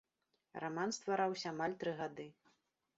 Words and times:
Раман 0.63 0.95
ствараўся 0.99 1.47
амаль 1.55 1.79
тры 1.85 1.91
гады. 2.05 2.31